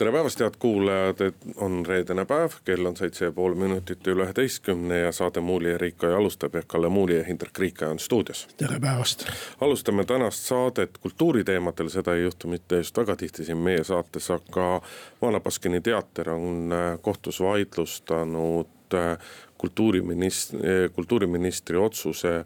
[0.00, 4.24] tere päevast, head kuulajad, et on reedene päev, kell on seitse ja pool minutit üle
[4.24, 8.46] üheteistkümne ja saade Muuli ja Riikoja alustab ja Kalle Muuli ja Hindrek Riikoja on stuudios.
[8.56, 9.26] tere päevast.
[9.60, 14.80] alustame tänast saadet kultuuriteemadel, seda ei juhtu mitte just väga tihti siin meie saates, aga
[15.22, 19.18] Vana Baskini teater on äh, kohtus vaidlustanud äh,
[19.60, 20.56] kultuuriminist-,
[20.96, 22.44] kultuuriministri otsuse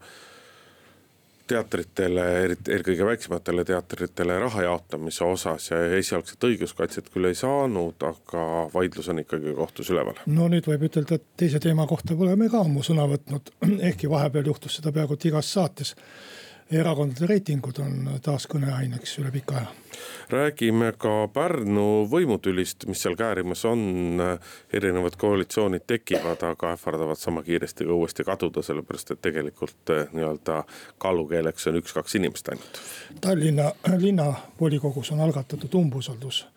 [1.47, 8.45] teatritele, eriti eelkõige väiksematele teatritele raha jaotamise osas ja esialgset õiguskaitset küll ei saanud, aga
[8.73, 10.21] vaidlus on ikkagi kohtus üleval.
[10.25, 13.53] no nüüd võib ütelda, et teise teema kohta pole me ka ammu sõna võtnud,
[13.91, 15.95] ehkki vahepeal juhtus seda peaaegu et igas saates
[16.71, 19.67] erakondade reitingud on taas kõneaineks üle pika aja.
[20.29, 24.21] räägime ka Pärnu võimutülist, mis seal käärimas on,
[24.73, 30.63] erinevad koalitsioonid tekivad, aga ähvardavad sama kiiresti ka uuesti kaduda, sellepärast et tegelikult eh, nii-öelda
[30.97, 32.81] kaalukeeleks on üks-kaks inimest ainult.
[33.21, 36.47] Tallinna linnavolikogus on algatatud umbusaldus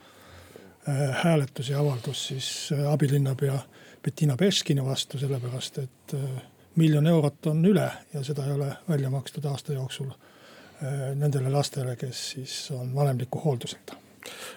[0.89, 3.59] eh, hääletus ja avaldus siis eh, abilinnapea
[4.03, 6.17] Bettina Beskini vastu, sellepärast et
[6.79, 11.97] miljon eurot on üle ja seda ei ole välja makstud aasta jooksul äh, nendele lastele,
[11.97, 13.99] kes siis on vanemliku hoolduseta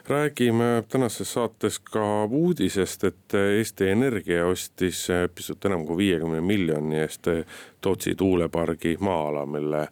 [0.08, 7.28] räägime tänases saates ka uudisest, et Eesti Energia ostis pisut enam kui viiekümne miljoni eest
[7.82, 9.88] Tootsi tuulepargi maa-ala, mille,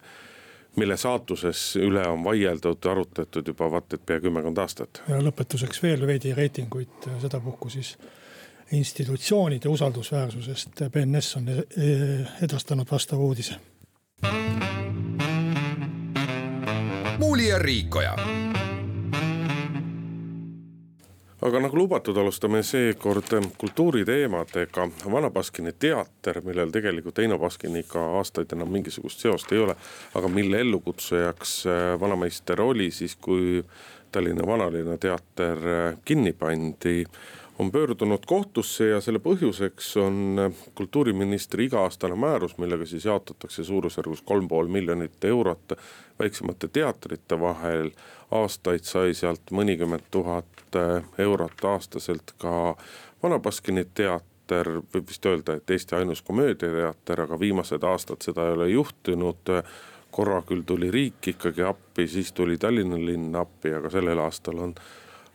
[0.76, 5.02] mille saatuses üle on vaieldud, arutatud juba vaat et pea kümmekond aastat.
[5.08, 7.96] ja lõpetuseks veel veidi reitinguid, sedapuhku siis
[8.72, 10.84] institutsioonide usaldusväärsusest.
[10.92, 11.48] BNS on
[12.42, 13.54] edastanud vastava uudise.
[17.20, 18.16] muuli ja Riikoja
[21.42, 24.88] aga nagu lubatud, alustame seekord kultuuriteemadega.
[25.12, 29.76] Vana Baskini teater, millel tegelikult Eino Baskiniga aastaid enam mingisugust seost ei ole,
[30.14, 33.64] aga mille ellukutsujaks äh, vanameister oli siis, kui
[34.12, 37.04] Tallinna Vanalinna teater äh, kinni pandi
[37.60, 40.38] on pöördunud kohtusse ja selle põhjuseks on
[40.74, 45.74] kultuuriministri iga-aastane määrus, millega siis jaotatakse suurusjärgus kolm pool miljonit eurot
[46.18, 47.90] väiksemate teatrite vahel.
[48.30, 50.78] aastaid sai sealt mõnikümmend tuhat
[51.18, 52.76] eurot aastaselt ka
[53.22, 58.56] Vana Baskini teater võib vist öelda, et Eesti ainus komöödiateater, aga viimased aastad seda ei
[58.56, 59.52] ole juhtunud.
[60.10, 64.74] korra küll tuli riik ikkagi appi, siis tuli Tallinna linn appi, aga sellel aastal on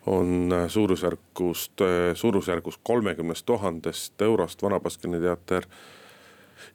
[0.06, 5.66] on äh, suurusjärgust, äh, suurusjärgus kolmekümnest tuhandest eurost Vana Baskini teater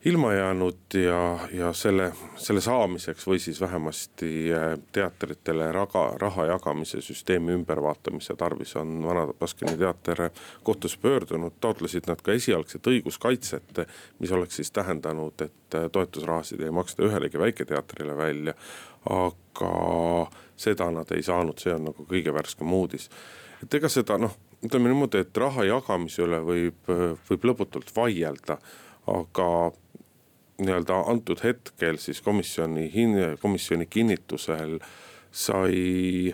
[0.05, 7.01] ilma jäänud ja, ja selle, selle saamiseks või siis vähemasti äh, teatritele raga, raha jagamise
[7.01, 10.29] süsteemi ümbervaatamise tarvis on Vana Baskini teater
[10.63, 13.85] kohtusse pöördunud, taotlesid nad ka esialgset õiguskaitset,
[14.19, 18.53] mis oleks siis tähendanud, et toetusrahasid ei maksta ühelegi väiketeatrile välja,
[19.09, 19.73] aga
[20.61, 23.09] seda nad ei saanud, see on nagu kõige värskem uudis.
[23.63, 24.35] et ega seda noh,
[24.65, 26.91] ütleme niimoodi, et raha jagamise üle võib,
[27.29, 28.59] võib lõputult vaielda,
[29.09, 29.47] aga
[30.61, 34.77] nii-öelda antud hetkel siis komisjoni hin-, komisjoni kinnitusel
[35.31, 36.33] sai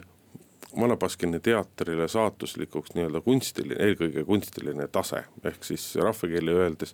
[0.79, 6.94] Vana Baskini teatrile saatuslikuks nii-öelda kunstiline, eelkõige kunstiline tase, ehk siis rahvakeeli öeldes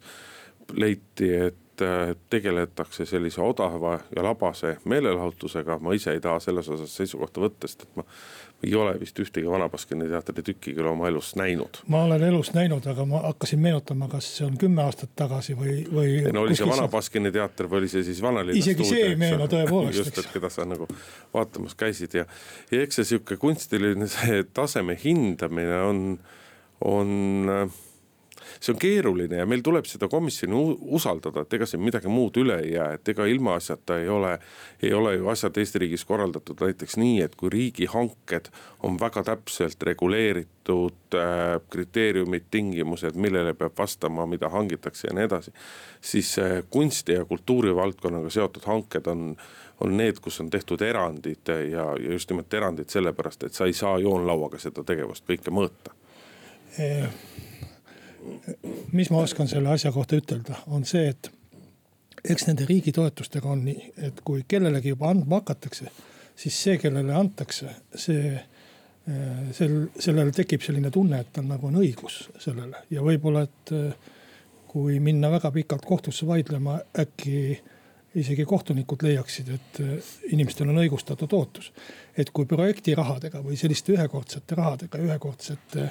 [0.77, 6.95] leiti, et et tegeletakse sellise odava ja labase meelelahutusega, ma ise ei taha selles osas
[6.95, 8.05] seisukohta võtta, sest et ma
[8.63, 11.81] ei ole vist ühtegi Vana Baskini teatri tükki küll oma elus näinud.
[11.87, 15.81] ma olen elus näinud, aga ma hakkasin meenutama, kas see on kümme aastat tagasi või,
[15.91, 16.15] või.
[16.33, 19.19] no oli see Vana Baskini teater või oli see siis Vanalinna isegi stuudio, see ei
[19.19, 19.99] meenu tõepoolest.
[20.03, 20.87] just, et keda sa nagu
[21.33, 22.27] vaatamas käisid ja,
[22.71, 26.05] ja eks see sihuke kunstiline see taseme hindamine on,
[26.87, 27.73] on
[28.59, 32.59] see on keeruline ja meil tuleb seda komisjoni usaldada, et ega siin midagi muud üle
[32.63, 34.37] ei jää, et ega ilmaasjata ei ole,
[34.83, 38.49] ei ole ju asjad Eesti riigis korraldatud näiteks nii, et kui riigihanked
[38.83, 45.53] on väga täpselt reguleeritud äh, kriteeriumid, tingimused, millele peab vastama, mida hangitakse ja nii edasi.
[46.01, 49.35] siis äh, kunsti ja kultuurivaldkonnaga seotud hanked on,
[49.79, 53.73] on need, kus on tehtud erandid ja, ja just nimelt erandid sellepärast, et sa ei
[53.73, 55.95] saa joonlauaga seda tegevust kõike mõõta
[58.91, 61.31] mis ma oskan selle asja kohta ütelda, on see, et
[62.23, 65.89] eks nende riigi toetustega on nii, et kui kellelegi juba andma hakatakse,
[66.35, 71.81] siis see, kellele antakse, see, eh, sel, sellel tekib selline tunne, et tal nagu on
[71.83, 74.11] õigus sellele ja võib-olla, et eh,
[74.73, 77.59] kui minna väga pikalt kohtusse vaidlema, äkki
[78.15, 79.79] isegi kohtunikud leiaksid, et
[80.33, 81.71] inimestel on õigustatud ootus.
[82.17, 85.87] et kui projekti rahadega või selliste ühekordsete rahadega, ühekordsete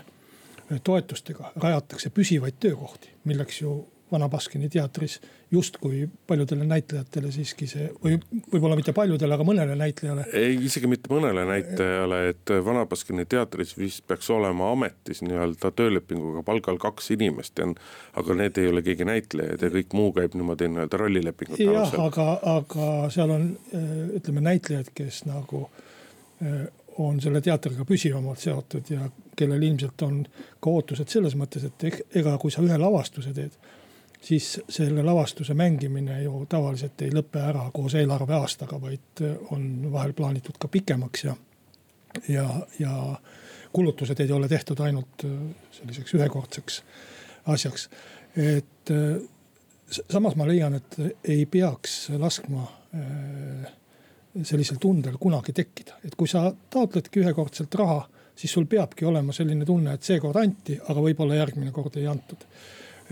[0.85, 3.81] toetustega rajatakse püsivaid töökohti, milleks ju
[4.13, 5.21] Vana Baskini teatris
[5.51, 8.19] justkui paljudele näitlejatele siiski see või
[8.53, 10.27] võib-olla mitte paljudele, aga mõnele näitlejale.
[10.37, 16.45] ei, isegi mitte mõnele näitlejale, et Vana Baskini teatris vist peaks olema ametis nii-öelda töölepinguga
[16.45, 21.01] palgal kaks inimest aga need ei ole keegi näitlejad ja kõik muu käib niimoodi nii-öelda
[21.01, 21.99] rollilepingute alusel.
[21.99, 23.49] jah, aga, aga seal on
[24.21, 25.67] ütleme näitlejad, kes nagu
[26.99, 29.07] on selle teatriga püsivamalt seotud ja
[29.37, 30.23] kellel ilmselt on
[30.61, 33.57] ka ootused selles mõttes, et ega kui sa ühe lavastuse teed
[34.23, 40.61] siis selle lavastuse mängimine ju tavaliselt ei lõpe ära koos eelarveaastaga, vaid on vahel plaanitud
[40.63, 41.35] ka pikemaks ja,
[42.29, 42.47] ja,
[42.79, 42.93] ja
[43.73, 45.27] kulutused ei ole tehtud ainult
[45.73, 46.83] selliseks ühekordseks
[47.51, 47.89] asjaks.
[48.37, 48.95] et
[49.91, 52.63] samas ma leian, et ei peaks laskma
[52.95, 53.73] äh,
[54.41, 58.01] sellisel tundel kunagi tekkida, et kui sa taotledki ühekordselt raha,
[58.37, 62.47] siis sul peabki olema selline tunne, et seekord anti, aga võib-olla järgmine kord ei antud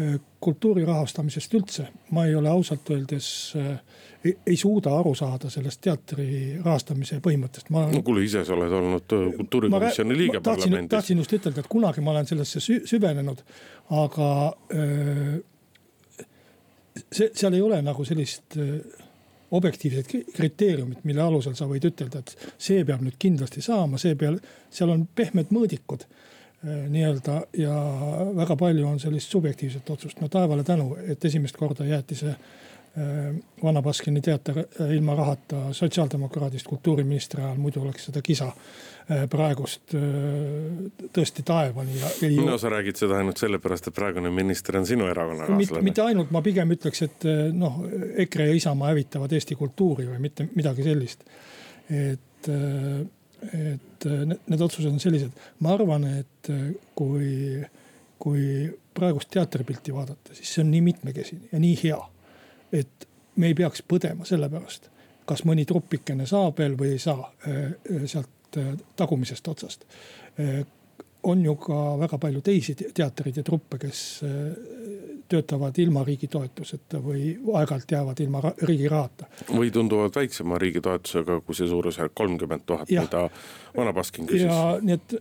[0.01, 1.85] Äh, kultuuri rahastamisest üldse,
[2.15, 3.27] ma ei ole ausalt öeldes
[3.59, 3.81] äh,
[4.25, 6.27] ei, suuda aru saada sellest teatri
[6.63, 7.69] rahastamise põhimõttest.
[7.75, 10.89] no kuule, ise sa oled olnud äh, kultuurikomisjoni liige parlamendis.
[10.95, 13.43] tahtsin just ütelda, et kunagi ma olen sellesse süvenenud,
[13.99, 14.31] aga
[14.79, 15.35] öö,
[17.11, 18.79] see, seal ei ole nagu sellist öö,
[19.51, 24.39] objektiivset kriteeriumit, mille alusel sa võid ütelda, et see peab nüüd kindlasti saama, see peab,
[24.71, 26.07] seal on pehmed mõõdikud
[26.67, 27.75] Äh, nii-öelda ja
[28.37, 30.21] väga palju on sellist subjektiivset otsust.
[30.21, 32.35] no taevale tänu, et esimest korda jäeti see
[32.99, 38.53] äh, Vana Baskini teater äh, ilma rahata sotsiaaldemokraadist kultuuriministri ajal, muidu oleks seda kisa
[39.31, 42.11] praegust tõesti taevani ja.
[42.47, 45.83] no sa räägid seda ainult sellepärast, et praegune minister on sinu erakonnakaaslane.
[45.83, 47.81] mitte ainult, ma pigem ütleks, et noh,
[48.23, 51.27] EKRE ja Isamaa hävitavad Eesti kultuuri või mitte midagi sellist.
[51.91, 52.47] et
[53.43, 57.61] et äh, need otsused on sellised, ma arvan, et äh, kui,
[58.21, 58.45] kui
[58.97, 62.01] praegust teatripilti vaadata, siis see on nii mitmekesine ja nii hea.
[62.73, 64.91] Et me ei peaks põdema selle pärast,
[65.27, 67.73] kas mõni trupikene saab veel või ei saa äh,
[68.07, 68.29] sealt
[68.99, 69.85] tagumisest otsast
[71.23, 74.01] on ju ka väga palju teisi teatreid ja truppe, kes
[75.31, 79.29] töötavad ilma riigi toetuseta või aeg-ajalt jäävad ilma riigi rahata.
[79.53, 83.29] või tunduvad väiksema riigi toetusega kui see suurusjärk kolmkümmend tuhat, mida
[83.77, 84.49] Vana Baskin küsis.
[84.49, 85.15] ja nii, et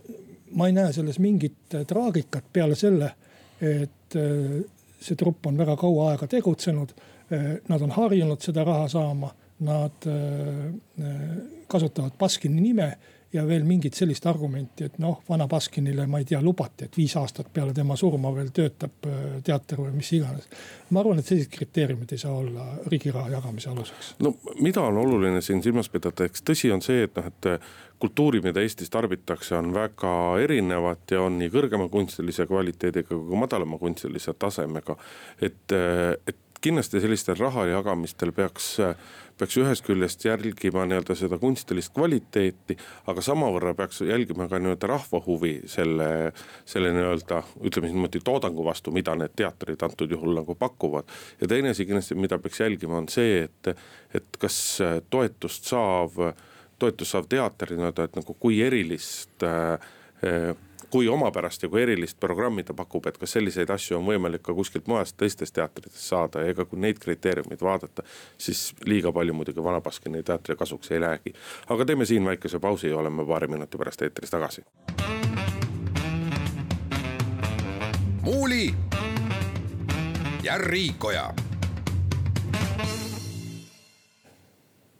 [0.58, 3.12] ma ei näe selles mingit traagikat peale selle,
[3.60, 4.58] et äh,
[5.00, 6.96] see trupp on väga kaua aega tegutsenud.
[7.32, 9.30] Äh, nad on harjunud seda raha saama,
[9.60, 11.06] nad äh,
[11.68, 12.92] kasutavad Baskini nime
[13.32, 17.14] ja veel mingit sellist argumenti, et noh, vana Baskinile, ma ei tea, lubati, et viis
[17.20, 20.48] aastat peale tema surma veel töötab äh, teater või mis iganes.
[20.90, 24.10] ma arvan, et sellised kriteeriumid ei saa olla riigi raha jagamise aluseks.
[24.18, 27.50] no mida on oluline siin silmas pidada, eks tõsi on see, et noh, et
[28.02, 30.12] kultuuri, mida Eestis tarbitakse, on väga
[30.42, 34.96] erinevat ja on nii kõrgema kunstilise kvaliteediga kui madalama kunstilise tasemega.
[35.38, 35.78] et,
[36.26, 38.76] et kindlasti sellistel raha jagamistel peaks
[39.40, 42.76] peaks ühest küljest jälgima nii-öelda seda kunstilist kvaliteeti,
[43.08, 46.08] aga samavõrra peaks jälgima ka nii-öelda rahva huvi selle,
[46.68, 51.08] selle nii-öelda ütleme siis niimoodi toodangu vastu, mida need teatrid antud juhul nagu pakuvad.
[51.40, 53.72] ja teine asi kindlasti, mida peaks jälgima, on see, et,
[54.14, 54.58] et kas
[55.10, 56.20] toetust saav,
[56.78, 59.92] toetust saav teater nii-öelda, et nagu kui erilist äh,
[60.90, 64.54] kui omapärast ja kui erilist programmi ta pakub, et kas selliseid asju on võimalik ka
[64.54, 68.02] kuskilt mujalt teistest teatritest saada ja ega kui neid kriteeriumeid vaadata,
[68.38, 71.34] siis liiga palju muidugi Vana Baskini teatri kasuks ei lähegi.
[71.68, 74.64] aga teeme siin väikese pausi ja oleme paari minuti pärast eetris tagasi.
[78.22, 78.74] muuli
[80.42, 81.49] ja Riikoja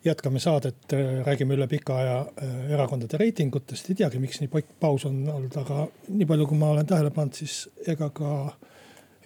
[0.05, 4.75] jätkame saadet, äh, räägime üle pika aja äh, erakondade reitingutest, ei teagi, miks nii pikk
[4.81, 8.35] paus on olnud, aga nii palju, kui ma olen tähele pannud, siis ega ka.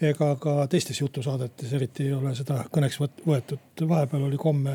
[0.04, 4.72] ega ka teistes jutusaadetes eriti ei ole seda kõneks võetud, vahepeal oli komme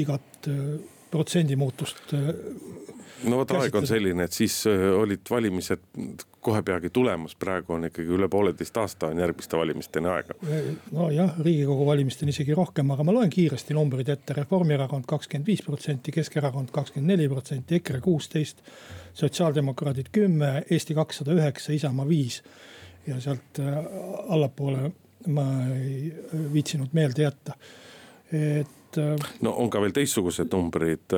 [0.00, 0.78] igat äh,
[1.10, 2.14] protsendi muutust
[3.28, 5.82] no vot, aeg on selline, et siis äh, olid valimised
[6.40, 10.36] kohe peagi tulemas, praegu on ikkagi üle pooleteist aasta on järgmiste valimisteni aega.
[10.92, 16.14] nojah, riigikogu valimisteni isegi rohkem, aga ma loen kiiresti numbrid ette, Reformierakond kakskümmend viis protsenti,
[16.16, 18.64] Keskerakond kakskümmend neli protsenti, EKRE kuusteist.
[19.14, 22.42] sotsiaaldemokraadid kümme, Eesti kakssada üheksa, Isamaa viis
[23.06, 23.78] ja sealt äh,
[24.28, 24.92] allapoole
[25.28, 26.12] ma ei
[26.52, 27.56] viitsinud meelde jätta.
[28.32, 29.24] et et.
[29.44, 31.14] no on ka veel teistsugused numbrid,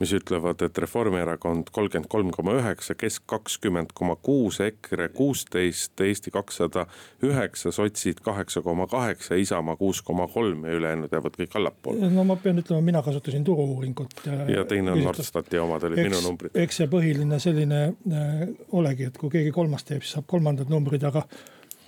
[0.00, 6.32] mis ütlevad, et Reformierakond kolmkümmend kolm koma üheksa, Kesk kakskümmend koma kuus, EKRE kuusteist, Eesti
[6.34, 6.86] kakssada
[7.22, 12.10] üheksa, sotsid kaheksa koma kaheksa, Isamaa kuus koma kolm ja ülejäänud jäävad kõik allapoole.
[12.10, 14.26] no ma pean ütlema, mina kasutasin turu-uuringut.
[14.48, 16.54] ja teine on Norstati omad olid minu numbrid.
[16.54, 21.04] eks see põhiline selline äh, olegi, et kui keegi kolmas teeb, siis saab kolmandad numbrid,
[21.08, 21.26] aga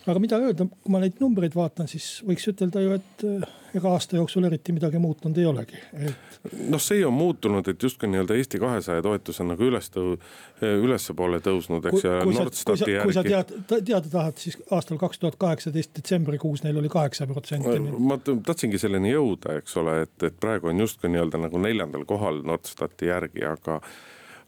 [0.05, 3.45] aga mida öelda, kui ma neid numbreid vaatan, siis võiks ütelda ju, et eh,
[3.79, 6.51] ega aasta jooksul eriti midagi muutunud ei olegi et....
[6.71, 10.17] noh, see on muutunud, et justkui nii-öelda Eesti kahesaja toetus on nagu üles tõu-,
[10.61, 12.05] ülespoole tõusnud, eks.
[12.25, 16.65] kui sa, kui sa, kui sa tead, teada tahad, siis aastal kaks tuhat kaheksateist detsembrikuus
[16.67, 17.79] neil oli kaheksa protsenti.
[17.99, 22.45] ma tahtsingi selleni jõuda, eks ole, et, et praegu on justkui nii-öelda nagu neljandal kohal
[22.45, 23.81] Nordstati järgi, aga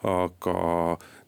[0.07, 0.57] aga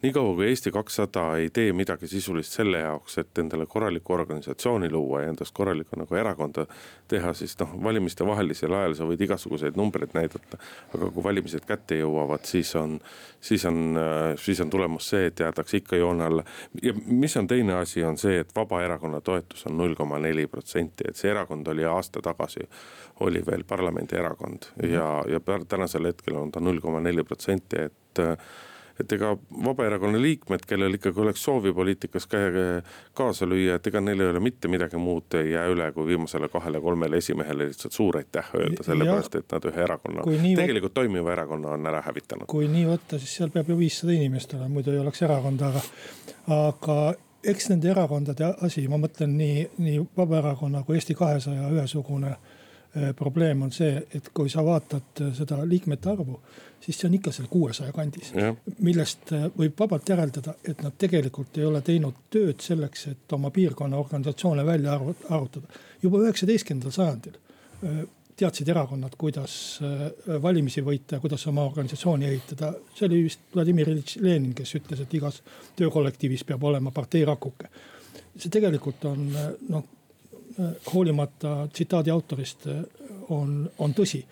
[0.03, 5.23] niikaua kui Eesti kakssada ei tee midagi sisulist selle jaoks, et endale korralikku organisatsiooni luua
[5.23, 6.67] ja endast korralikku nagu erakonda
[7.09, 10.61] teha, siis noh, valimiste vahelisel ajal sa võid igasuguseid numbreid näidata.
[10.95, 12.99] aga kui valimised kätte jõuavad, siis on,
[13.41, 13.99] siis on,
[14.39, 16.45] siis on tulemus see, et jäädakse ikka joone alla.
[16.83, 21.09] ja mis on teine asi, on see, et Vabaerakonna toetus on null koma neli protsenti,
[21.09, 22.69] et see erakond oli aasta tagasi,
[23.27, 28.27] oli veel parlamendierakond ja, ja tänasel hetkel on ta null koma neli protsenti, et
[29.01, 29.31] et ega
[29.65, 32.27] Vabaerakonna liikmed, kellel ikkagi oleks soovi poliitikas
[33.15, 36.49] kaasa lüüa, et ega neil ei ole mitte midagi muud ei jää üle, kui viimasele
[36.53, 41.77] kahele-kolmele esimehele lihtsalt suur aitäh öelda, sellepärast et nad ühe erakonna, tegelikult võtta, toimiva erakonna
[41.77, 42.51] on ära hävitanud.
[42.51, 45.83] kui nii võtta, siis seal peab ju viissada inimest olema, muidu ei oleks erakonda, aga,
[46.59, 47.01] aga
[47.49, 52.37] eks nende erakondade asi, ma mõtlen nii, nii Vabaerakonna kui Eesti kahesaja ühesugune
[52.97, 56.39] Äh, probleem on see, et kui sa vaatad äh, seda liikmete arvu,
[56.81, 58.33] siis see on ikka seal kuuesaja kandis.
[58.79, 63.51] millest äh, võib vabalt järeldada, et nad tegelikult ei ole teinud tööd selleks, et oma
[63.51, 64.95] piirkonna organisatsioone välja
[65.31, 65.67] arvutada.
[66.03, 67.39] juba üheksateistkümnendal sajandil
[68.39, 69.53] teadsid erakonnad, kuidas
[70.43, 72.73] valimisi võita ja kuidas oma organisatsiooni ehitada.
[72.95, 75.43] see oli vist Vladimir Iljitš Lenin, kes ütles, et igas
[75.77, 77.69] töökollektiivis peab olema partei rakuke.
[78.39, 79.31] see tegelikult on
[79.69, 79.85] noh
[80.95, 82.67] hoolimata tsitaadi autorist
[83.29, 84.23] on, on tõsi.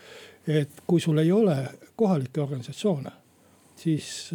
[0.47, 1.57] Et kui sul ei ole
[1.97, 3.13] kohalikke organisatsioone,
[3.77, 4.31] siis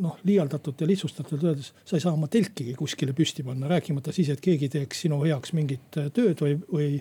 [0.00, 4.30] noh, liialdatult ja lihtsustatult öeldes, sa ei saa oma telkigi kuskile püsti panna, rääkimata siis,
[4.32, 6.92] et keegi teeks sinu heaks mingit tööd või, või,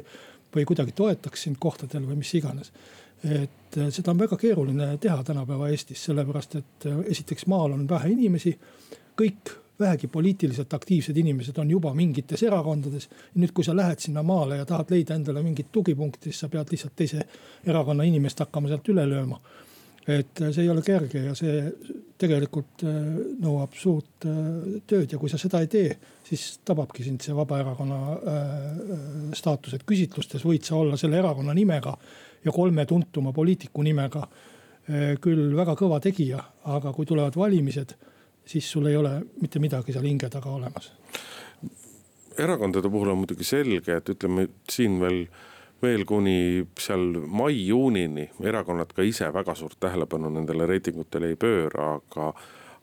[0.55, 2.73] või kuidagi toetaks sind kohtadel või mis iganes.
[3.23, 8.53] et seda on väga keeruline teha tänapäeva Eestis, sellepärast et esiteks maal on vähe inimesi,
[9.17, 13.09] kõik vähegi poliitiliselt aktiivsed inimesed on juba mingites erakondades.
[13.35, 16.71] nüüd, kui sa lähed sinna maale ja tahad leida endale mingit tugipunkti, siis sa pead
[16.71, 17.27] lihtsalt teise
[17.65, 19.39] erakonna inimest hakkama sealt üle lööma.
[20.07, 21.57] et see ei ole kerge ja see
[22.17, 22.99] tegelikult äh,
[23.43, 24.37] nõuab suurt äh,
[24.87, 25.89] tööd ja kui sa seda ei tee,
[26.23, 28.69] siis tababki sind see Vabaerakonna äh,
[29.35, 31.97] staatus, et küsitlustes võid sa olla selle erakonna nimega
[32.45, 34.27] ja kolme tuntuma poliitiku nimega
[35.19, 36.39] küll väga kõva tegija,
[36.71, 37.91] aga kui tulevad valimised
[38.47, 40.91] siis sul ei ole mitte midagi seal hinge taga olemas.
[42.37, 45.25] erakondade puhul on muidugi selge, et ütleme siin veel
[45.81, 52.31] veel kuni seal mai-juunini erakonnad ka ise väga suurt tähelepanu nendele reitingutele ei pööra, aga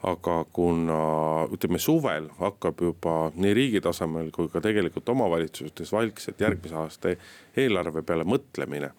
[0.05, 0.99] aga kuna
[1.55, 7.15] ütleme, suvel hakkab juba nii riigi tasemel kui ka tegelikult omavalitsustes vaikselt järgmise aasta
[7.57, 8.91] eelarve peale mõtlemine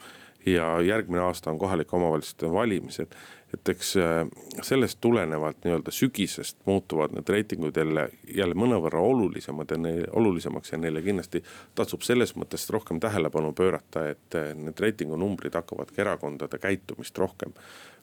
[0.45, 3.07] ja järgmine aasta on kohalike omavalitsuste valimised.
[3.53, 4.27] et eks äh,
[4.61, 10.77] sellest tulenevalt nii-öelda sügisest muutuvad need reitingud jälle, jälle mõnevõrra olulisemad ja neile olulisemaks ja
[10.77, 11.43] neile kindlasti
[11.75, 17.53] tasub selles mõttes rohkem tähelepanu pöörata, et äh, need reitingunumbrid hakkavadki erakondade käitumist rohkem,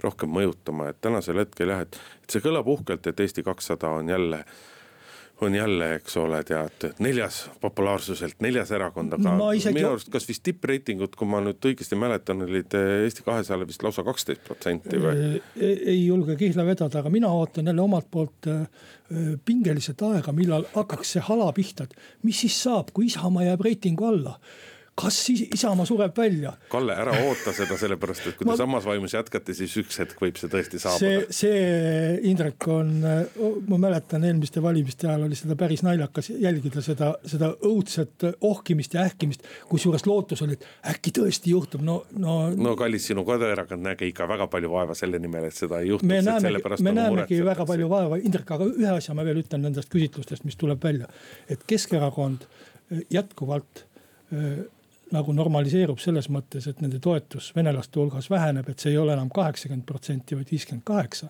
[0.01, 4.09] rohkem mõjutama, et tänasel hetkel jah, et, et see kõlab uhkelt, et Eesti kakssada on
[4.09, 4.45] jälle
[5.43, 9.79] on jälle, eks ole, tead neljas populaarsuselt, neljas erakond, aga no, isegi...
[9.79, 13.85] minu arust kas vist tippreitingud, kui ma nüüd õigesti mäletan, olid eh, Eesti kahesajale vist
[13.85, 15.41] lausa kaksteist protsenti või?
[15.61, 18.67] ei julge kihla vedada, aga mina ootan jälle omalt poolt eh,
[19.45, 24.09] pingeliselt aega, millal hakkaks see hala pihta, et mis siis saab, kui Isamaa jääb reitingu
[24.09, 24.39] alla
[24.95, 26.53] kas Isamaa sureb välja?
[26.69, 28.53] Kalle, ära oota seda, sellepärast et kui ma...
[28.53, 31.31] te samas vaimus jätkate, siis üks hetk võib see tõesti saabuda.
[31.33, 32.91] see, see Indrek on,
[33.71, 39.07] ma mäletan eelmiste valimiste ajal oli seda päris naljakas jälgida seda, seda õudset ohkimist ja
[39.09, 39.47] ähkimist.
[39.71, 42.37] kusjuures lootus oli, et äkki tõesti juhtub, no, no.
[42.53, 46.09] no kallis, sinu koduerakond nägi ikka väga palju vaeva selle nimel, et seda ei juhtuks.
[46.11, 49.89] me näemegi, me näemegi väga palju vaeva, Indrek, aga ühe asja ma veel ütlen nendest
[49.93, 51.09] küsitlustest, mis tuleb välja.
[51.49, 52.45] et Keskerakond
[53.11, 53.87] jätkuvalt
[55.13, 59.31] nagu normaliseerub selles mõttes, et nende toetus venelaste hulgas väheneb, et see ei ole enam
[59.35, 61.29] kaheksakümmend protsenti, vaid viiskümmend kaheksa.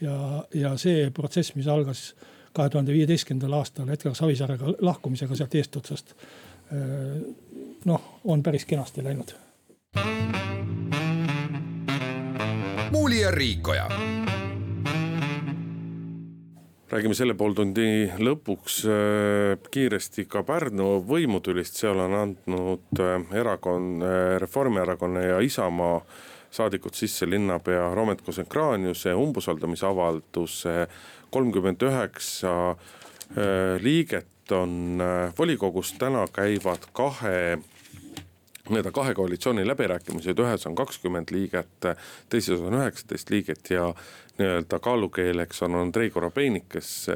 [0.00, 2.14] ja, ja see protsess, mis algas
[2.56, 6.14] kahe tuhande viieteistkümnendal aastal Edgar Savisaarega lahkumisega sealt eestotsast.
[7.84, 9.36] noh, on päris kenasti läinud
[12.90, 13.88] Muuli ja Riikoja
[16.96, 24.36] räägime selle pooltundi lõpuks äh, kiiresti ka Pärnu võimutülist, seal on andnud äh, erakond, äh,
[24.40, 25.98] Reformierakonna ja Isamaa
[26.56, 30.86] saadikud sisse linnapea Romet Kosenkraaniuse umbusaldamisavalduse.
[31.30, 32.76] kolmkümmend üheksa
[33.82, 35.02] liiget on
[35.38, 37.58] volikogus, täna käivad kahe
[38.70, 41.90] need on kahe koalitsiooni läbirääkimised, ühes on kakskümmend liiget,
[42.28, 43.92] teises on üheksateist liiget ja
[44.38, 47.06] nii-öelda kaalukeeleks on Andrei Korobeinik, kes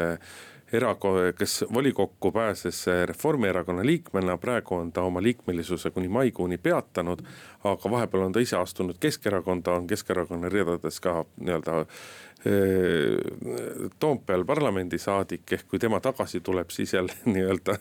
[0.73, 7.21] erako-, kes volikokku pääses Reformierakonna liikmena, praegu on ta oma liikmelisuse kuni maikuuni peatanud.
[7.65, 11.85] aga vahepeal on ta ise astunud Keskerakonda, on Keskerakonna ridades ka nii-öelda
[13.99, 17.77] Toompeal parlamendisaadik, ehk kui tema tagasi tuleb, siis jälle nii-öelda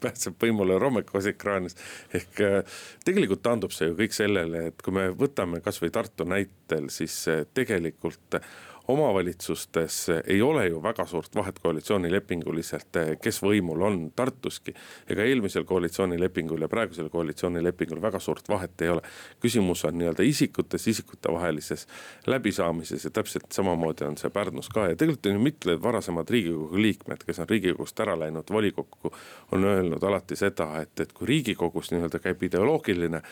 [0.00, 1.76] pääseb võimule Romekos ekraanis.
[2.14, 6.88] ehk äh, tegelikult taandub see ju kõik sellele, et kui me võtame kasvõi Tartu näitel,
[6.94, 8.40] siis äh, tegelikult
[8.88, 14.74] omavalitsustes ei ole ju väga suurt vahet koalitsioonilepinguliselt, kes võimul on Tartuski.
[15.08, 19.02] ega eelmisel koalitsioonilepingul ja praegusel koalitsioonilepingul väga suurt vahet ei ole.
[19.40, 21.86] küsimus on nii-öelda isikutes, isikutevahelises
[22.26, 26.82] läbisaamises ja täpselt samamoodi on see Pärnus ka ja tegelikult on ju mitmed varasemad riigikogu
[26.82, 29.12] liikmed, kes on riigikogust ära läinud volikokku.
[29.52, 33.22] on öelnud alati seda, et, et kui riigikogus nii-öelda käib ideoloogiline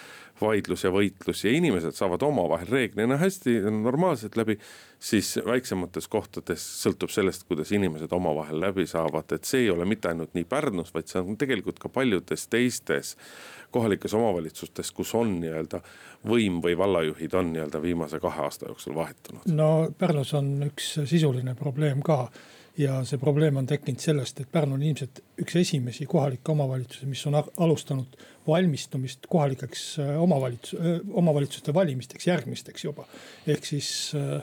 [0.41, 4.59] vaidlus ja võitlus ja inimesed saavad omavahel reeglina hästi normaalselt läbi
[5.01, 10.09] siis väiksemates kohtades sõltub sellest, kuidas inimesed omavahel läbi saavad, et see ei ole mitte
[10.09, 13.17] ainult nii Pärnus, vaid see on tegelikult ka paljudes teistes
[13.71, 15.83] kohalikes omavalitsustes, kus on nii-öelda
[16.27, 19.49] võim või vallajuhid on nii-öelda viimase kahe aasta jooksul vahetunud.
[19.53, 22.27] no Pärnus on üks sisuline probleem ka
[22.79, 27.25] ja see probleem on tekkinud sellest, et Pärnu on ilmselt üks esimesi kohalikke omavalitsusi, mis
[27.29, 33.07] on alustanud valmistumist kohalikeks äh, omavalitsus, äh, omavalitsuste valimisteks, järgmisteks juba.
[33.47, 34.43] ehk siis äh,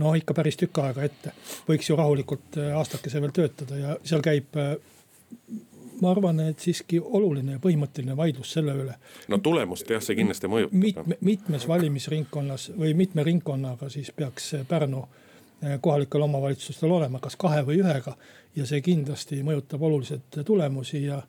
[0.00, 1.34] no ikka päris tükk aega ette.
[1.68, 4.74] võiks ju rahulikult äh, aastakese veel töötada ja seal käib äh,
[6.00, 8.94] ma arvan, et siiski oluline ja põhimõtteline vaidlus selle üle.
[9.28, 10.76] no tulemust jah, see kindlasti mõjutab.
[10.86, 17.62] mitme, mitmes valimisringkonnas või mitme ringkonnaga siis peaks Pärnu äh, kohalikel omavalitsustel olema, kas kahe
[17.66, 18.16] või ühega.
[18.56, 21.20] ja see kindlasti mõjutab oluliselt tulemusi ja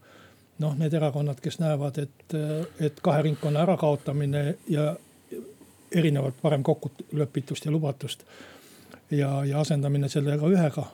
[0.62, 2.34] noh, need erakonnad, kes näevad, et,
[2.80, 4.92] et kahe ringkonna ärakaotamine ja
[5.92, 8.24] erinevalt varem kokkulepitust ja lubatust
[9.12, 10.88] ja, ja asendamine sellega ühega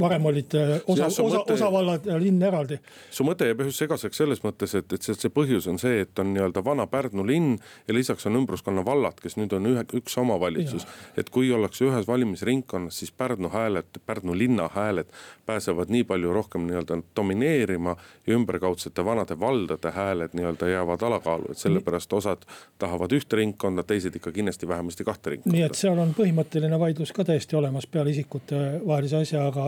[0.00, 2.78] varem olid äh, osa, osa, osavallad ja linn eraldi.
[3.10, 6.18] su mõte jääb just segaseks selles mõttes, et, et see, see põhjus on see, et
[6.18, 7.56] on nii-öelda vana Pärnu linn
[7.88, 10.86] ja lisaks on ümbruskonna vallad, kes nüüd on ühe, üks omavalitsus.
[11.16, 15.12] et kui ollakse ühes valimisringkonnas, siis Pärnu hääled, Pärnu linna hääled
[15.46, 21.58] pääsevad nii palju rohkem nii-öelda domineerima ja ümberkaudsete vanade valdade hääled nii-öelda jäävad alakaalu, et
[21.58, 22.44] sellepärast osad
[22.78, 25.56] tahavad ühte ringkonda, teised ikka kindlasti vähemasti kahte ringkonda.
[25.56, 29.64] nii et seal on põhimõtteline vaidlus ka täiesti olemas peale isikute vahelise asja aga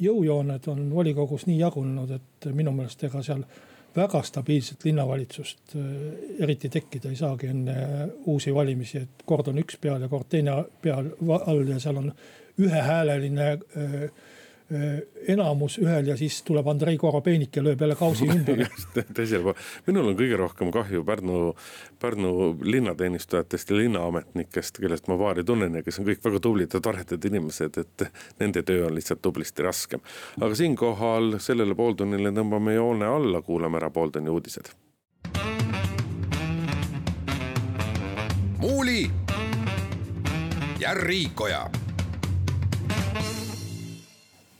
[0.00, 3.44] jõujooned on volikogus nii jagunenud, et minu meelest ega seal
[3.96, 5.84] väga stabiilset linnavalitsust äh,
[6.44, 7.76] eriti tekkida ei saagi enne
[8.26, 12.12] uusi valimisi, et kord on üks peal ja kord teine peal all ja seal on
[12.58, 14.10] ühehääleline äh, Äh,
[15.28, 18.66] enamus ühel ja siis tuleb Andrei Korobeinik ja lööb jälle kausi ümber
[19.16, 21.54] teisel pool, minul on kõige rohkem kahju Pärnu,
[22.00, 26.82] Pärnu linnateenistujatest ja linnaametnikest, kellest ma paari tunnen ja kes on kõik väga tublid ja
[26.84, 28.06] toredad inimesed, et
[28.42, 30.04] nende töö on lihtsalt tublisti raskem.
[30.40, 34.72] aga siinkohal sellele pooltunnile tõmbame joone alla, kuulame ära pooltunni uudised.
[38.58, 39.06] muuli
[40.80, 41.87] ja Riikoja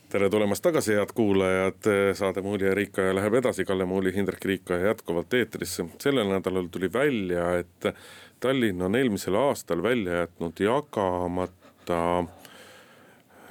[0.09, 4.87] tere tulemast tagasi, head kuulajad, saade Muuli ja Riikaja läheb edasi, Kalle Muuli, Hindrek Riikaja
[4.87, 5.85] jätkuvalt eetrisse.
[6.01, 7.93] sellel nädalal tuli välja, et
[8.39, 12.25] Tallinn on eelmisel aastal välja jätnud jagamata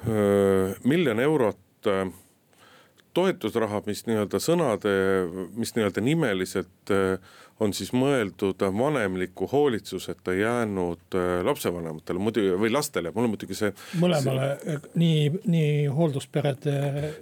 [0.09, 1.91] öö, miljon eurot
[3.15, 4.97] toetusraha, mis nii-öelda sõnade,
[5.55, 6.95] mis nii-öelda nimeliselt
[7.61, 13.73] on siis mõeldud vanemliku hoolitsuseta jäänud äh, lapsevanematele muidugi või lastele, mul on muidugi see.
[13.99, 16.77] mõlemale see..., nii, nii hooldusperede.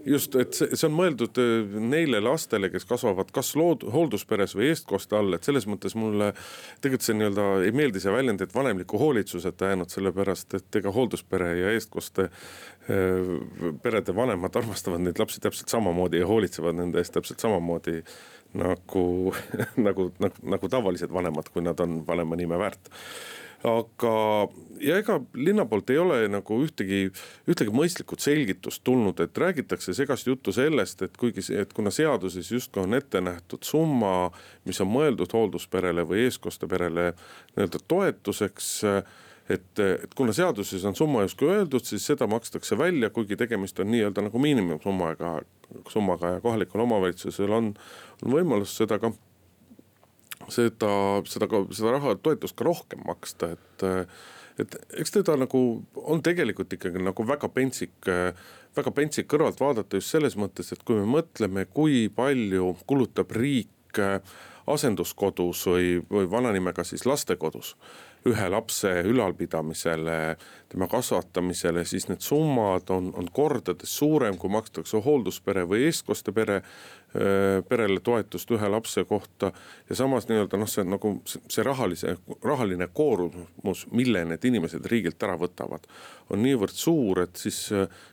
[0.06, 4.70] just, et see, see on mõeldud äh, neile lastele, kes kasvavad kas lood-, hooldusperes või
[4.74, 6.32] eestkoste all, et selles mõttes mulle.
[6.84, 11.52] tegelikult see nii-öelda ei meeldi see väljend, et vanemliku hoolitsuseta jäänud, sellepärast et ega hoolduspere
[11.62, 13.36] ja eestkoste äh,
[13.82, 18.02] perede vanemad armastavad neid lapsi täpselt samamoodi ja hoolitsevad nende eest täpselt samamoodi
[18.56, 19.06] nagu,
[19.86, 22.92] nagu, nagu, nagu tavalised vanemad, kui nad on vanema nime väärt.
[23.66, 24.10] Aga,
[24.84, 27.08] ja ega linna poolt ei ole nagu ühtegi,
[27.48, 32.84] ühtegi mõistlikut selgitust tulnud, et räägitakse segast juttu sellest, et kuigi, et kuna seaduses justkui
[32.84, 34.30] on ette nähtud summa,
[34.68, 38.70] mis on mõeldud hooldusperele või eestkosteperele nii-öelda toetuseks
[39.50, 43.90] et, et kuna seaduses on summa justkui öeldud, siis seda makstakse välja, kuigi tegemist on
[43.92, 45.38] nii-öelda nagu miinimumsummaga,
[45.90, 47.72] summaga ja kohalikul omavalitsusel on,
[48.24, 49.12] on võimalus seda ka
[50.52, 50.90] seda,
[51.28, 53.86] seda seda raha, toetust ka rohkem maksta, et.
[54.56, 55.58] et eks teda nagu
[56.00, 57.92] on tegelikult ikkagi nagu väga pentsik,
[58.76, 64.00] väga pentsik kõrvalt vaadata just selles mõttes, et kui me mõtleme, kui palju kulutab riik
[64.66, 67.74] asenduskodus või, või vananimega siis lastekodus
[68.26, 70.36] ühe lapse ülalpidamisele,
[70.72, 76.60] tema kasvatamisele, siis need summad on, on kordades suurem, kui makstakse hoolduspere või eestkostepere
[77.68, 79.52] perele toetust ühe lapse kohta.
[79.88, 85.36] ja samas nii-öelda noh, see nagu see rahalise, rahaline koormus, mille need inimesed riigilt ära
[85.40, 85.86] võtavad.
[86.30, 87.60] on niivõrd suur, et siis,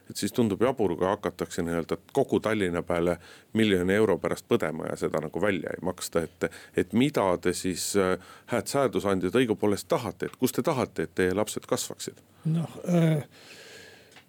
[0.09, 3.17] et siis tundub jabur, kui hakatakse nii-öelda kogu Tallinna peale
[3.53, 6.51] miljoni euro pärast põdema ja seda nagu välja ei maksta, et.
[6.77, 8.17] et mida te siis äh,
[8.53, 12.23] hääd seadusandjad õigupoolest tahate, et kus te tahate, et teie lapsed kasvaksid?
[12.45, 13.19] noh äh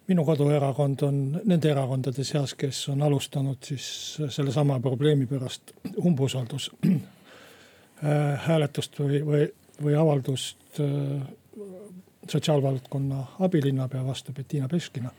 [0.07, 3.85] minu koduerakond on nende erakondade seas, kes on alustanud siis
[4.29, 6.97] sellesama probleemi pärast umbusaldus äh,
[8.47, 9.47] hääletust või, või,
[9.83, 11.23] või avaldust äh,
[12.31, 15.09] sotsiaalvaldkonna abilinnapea vastu Bettina Beskina.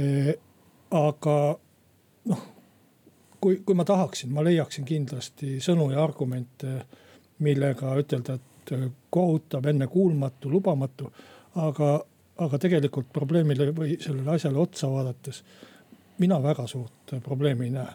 [0.00, 0.32] Äh,
[0.90, 1.36] aga
[2.32, 2.46] noh,
[3.40, 6.80] kui, kui ma tahaksin, ma leiaksin kindlasti sõnu ja argumente,
[7.40, 8.72] millega ütelda, et
[9.10, 11.12] kohutav, ennekuulmatu, lubamatu.
[11.56, 12.04] aga
[12.40, 15.42] aga tegelikult probleemile või sellele asjale otsa vaadates
[16.20, 17.92] mina väga suurt probleemi ei näe.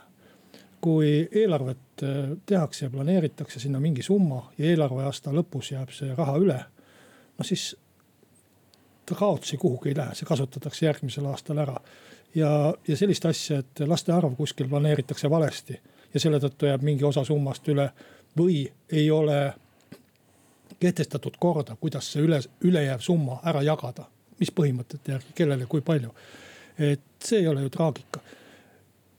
[0.82, 6.36] kui eelarvet äh, tehakse ja planeeritakse sinna mingi summa ja eelarveaasta lõpus jääb see raha
[6.38, 6.60] üle,
[7.38, 7.76] no siis
[9.06, 11.80] ta kaotsi kuhugi ei lähe, see kasutatakse järgmisel aastal ära.
[12.36, 15.80] ja, ja sellist asja, et laste arv kuskil planeeritakse valesti
[16.14, 17.90] ja selle tõttu jääb mingi osa summast üle
[18.38, 19.54] või ei ole
[20.80, 24.06] kehtestatud korda, kuidas see üle, ülejääv summa ära jagada
[24.40, 26.14] mis põhimõtete järgi, kellele, kui palju.
[26.78, 28.20] et see ei ole ju traagika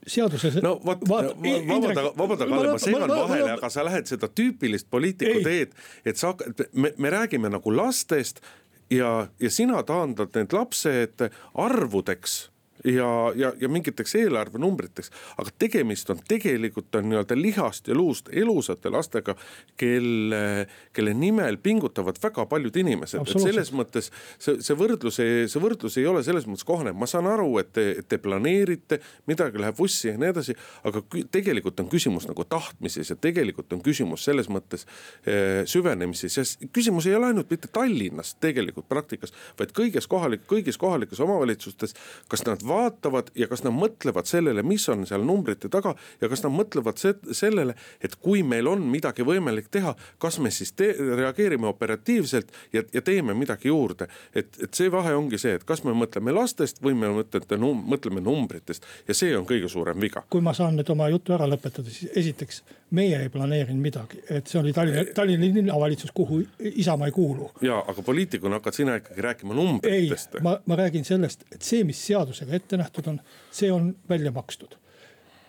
[0.06, 0.58] seaduses.
[0.62, 5.74] no vot, vabanda, vabanda Kalle, ma segan vahele, aga sa lähed seda tüüpilist poliitiku teed,
[6.04, 6.34] et sa,
[6.72, 8.42] me, me räägime nagu lastest
[8.90, 12.38] ja, ja sina taandad need lapsed arvudeks
[12.86, 15.10] ja, ja, ja mingiteks eelarvenumbriteks.
[15.36, 19.34] aga tegemist on tegelikult on nii-öelda lihast ja luust elusate lastega,
[19.76, 25.98] kelle, kelle nimel pingutavad väga paljud inimesed, et selles mõttes see, see võrdlus see võrdlus
[26.00, 30.10] ei ole selles mõttes kohane, ma saan aru, et te, te planeerite, midagi läheb vussi
[30.10, 30.56] ja nii edasi.
[30.86, 34.86] aga tegelikult on küsimus nagu tahtmises ja tegelikult on küsimus selles mõttes
[35.26, 40.78] eh, süvenemises ja küsimus ei ole ainult mitte Tallinnas tegelikult praktikas, vaid kõiges kohalik, kõigis
[40.80, 41.96] kohalikes omavalitsustes,
[42.30, 46.44] kas nad vaatavad ja kas nad mõtlevad sellele, mis on seal numbrite taga ja kas
[46.44, 47.00] nad mõtlevad
[47.32, 53.02] sellele, et kui meil on midagi võimalik teha, kas me siis reageerime operatiivselt ja, ja
[53.02, 54.08] teeme midagi juurde.
[54.34, 57.82] et, et see vahe ongi see, et kas me mõtleme lastest või me mõtlete, num,
[57.90, 60.24] mõtleme numbritest ja see on kõige suurem viga.
[60.30, 64.46] kui ma saan nüüd oma jutu ära lõpetada, siis esiteks meie ei planeerinud midagi, et
[64.46, 67.50] see oli Tallinna, Tallinna linnavalitsus, kuhu Isamaa ei kuulu.
[67.62, 70.34] ja, aga poliitikuna hakkad sina ikkagi rääkima numbritest.
[70.34, 74.32] ei, ma, ma räägin sellest, et see, mis seadusega ette nähtud on, see on välja
[74.32, 74.76] makstud.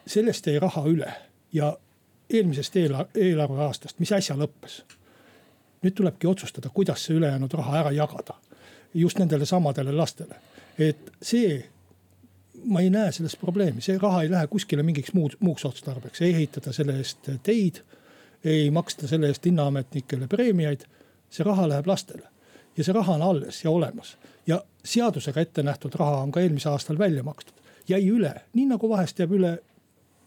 [0.07, 1.13] sellest jäi raha üle
[1.53, 1.77] ja
[2.29, 4.83] eelmisest eelarve, eelarveaastast, mis äsja lõppes.
[5.81, 8.33] nüüd tulebki otsustada, kuidas see ülejäänud raha ära jagada.
[8.93, 10.35] just nendele samadele lastele,
[10.79, 11.69] et see
[12.65, 16.33] ma ei näe selles probleemi, see raha ei lähe kuskile mingiks muud, muuks otstarbeks, ei
[16.33, 17.83] ehitada selle eest teid.
[18.43, 20.83] ei maksta selle eest linnaametnikele preemiaid,
[21.29, 22.27] see raha läheb lastele
[22.77, 24.17] ja see raha on alles ja olemas.
[24.47, 27.55] Ja seadusega ette nähtud raha on ka eelmisel aastal välja makstud.
[27.87, 29.57] jäi üle, nii nagu vahest jääb üle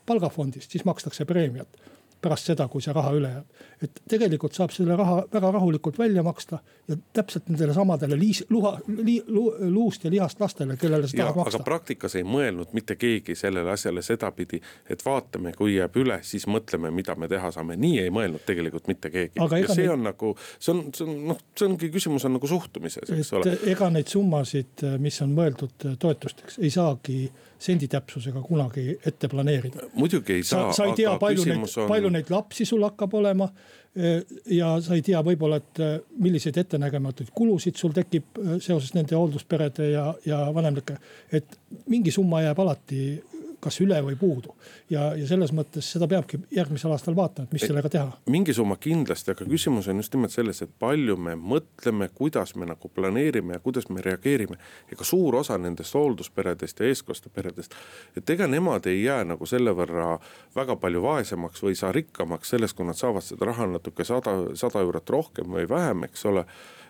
[0.07, 1.77] palgafondist, siis makstakse preemiat
[2.23, 3.67] pärast seda, kui see raha üle jääb.
[3.81, 8.75] et tegelikult saab selle raha väga rahulikult välja maksta ja täpselt nendele samadele liis, luha
[8.87, 11.61] li,, lu, luust ja lihast lastele, kellele seda tahab maksta.
[11.61, 16.47] aga praktikas ei mõelnud mitte keegi sellele asjale sedapidi, et vaatame, kui jääb üle, siis
[16.51, 19.41] mõtleme, mida me teha saame, nii ei mõelnud tegelikult mitte keegi.
[19.41, 19.95] ja see neid...
[19.97, 23.57] on nagu, see on, see on noh, see ongi küsimus on nagu suhtumises, eks ole.
[23.73, 27.23] ega neid summasid, mis on mõeldud toetusteks, ei saagi
[27.61, 29.89] sendi täpsusega kunagi ette planeerida.
[29.93, 30.73] muidugi ei saa.
[30.73, 33.49] sa ei tea, palju neid on..., palju neid lapsi sul hakkab olema.
[33.97, 34.23] Eh,
[34.55, 39.17] ja sa ei tea võib-olla, et eh, milliseid ettenägematuid kulusid sul tekib eh, seoses nende
[39.17, 40.95] hooldusperede ja, ja vanemlike.
[41.33, 43.19] et mingi summa jääb alati
[43.61, 44.55] kas üle või puudu.
[44.91, 48.19] ja, ja selles mõttes seda peabki järgmisel aastal vaatama, et mis sellega teha.
[48.31, 52.69] mingi summa kindlasti, aga küsimus on just nimelt selles, et palju me mõtleme, kuidas me
[52.71, 54.57] nagu planeerime ja kuidas me reageerime.
[54.93, 57.77] ega suur osa nendest hooldusperedest ja eestkosteperedest,
[58.17, 60.19] et ega nemad ei jää nagu selle võrra
[60.57, 64.37] väga palju vaesemaks või ei saa rikkamaks sellest, kui nad saavad seda raha natuke sada,
[64.55, 66.47] sada eurot rohkem või vähem, eks ole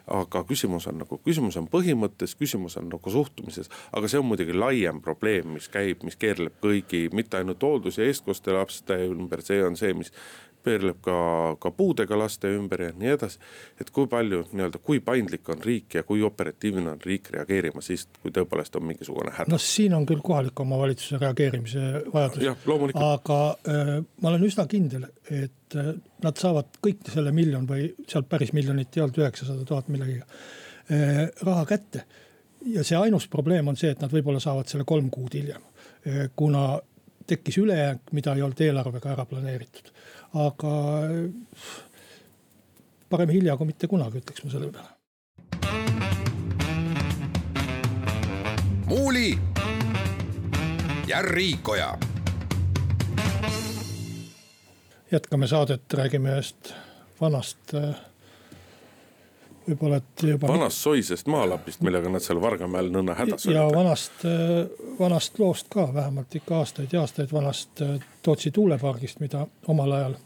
[0.06, 4.56] aga küsimus on nagu, küsimus on põhimõttes, küsimus on nagu suhtumises, aga see on muidugi
[4.56, 9.62] laiem probleem, mis käib, mis keerleb kõigi, mitte ainult hooldus- ja eestkoste laste ümber, see
[9.64, 10.12] on see, mis
[10.64, 11.16] pöörleb ka,
[11.60, 13.40] ka puudega laste ümber ja nii edasi.
[13.80, 18.06] et kui palju nii-öelda, kui paindlik on riik ja kui operatiivne on riik reageerima siis,
[18.22, 19.50] kui tõepoolest on mingisugune häda.
[19.52, 22.48] noh, siin on küll kohaliku omavalitsuse reageerimise vajadus.
[22.94, 23.92] aga äh,
[24.22, 25.92] ma olen üsna kindel, et äh,
[26.24, 31.26] nad saavad kõik selle miljon või sealt päris miljonit ei olnud, üheksasada tuhat millegagi äh,
[31.46, 32.04] raha kätte.
[32.66, 35.62] ja see ainus probleem on see, et nad võib-olla saavad selle kolm kuud hiljem
[36.06, 36.80] äh,, kuna
[37.30, 39.92] tekkis ülejääk, mida ei olnud eelarvega ära planeeritud
[40.34, 40.72] aga
[43.10, 44.96] parem hilja kui mitte kunagi, ütleks ma selle peale.
[48.90, 49.38] muuli
[51.06, 51.98] ja Riikoja.
[55.10, 56.74] jätkame saadet, räägime ühest
[57.20, 57.74] vanast
[59.70, 60.48] võib-olla, et juba.
[60.50, 63.56] vanast soisest maalapist, millega nad seal Vargamäel nõnda hädas olid.
[63.56, 64.24] ja vanast,
[64.98, 67.82] vanast loost ka vähemalt ikka aastaid ja aastaid vanast
[68.22, 70.18] Tootsi tuulepargist, mida omal ajal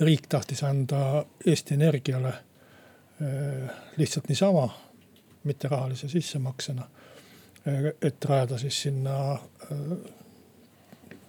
[0.00, 4.68] riik tahtis anda Eesti Energiale eh, lihtsalt niisama,
[5.44, 6.88] mitte rahalise sissemaksena.
[8.02, 9.38] Et rajada siis sinna